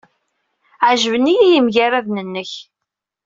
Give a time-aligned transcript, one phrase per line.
[0.87, 2.51] Ɛejben-iyi yimagraden-nnek.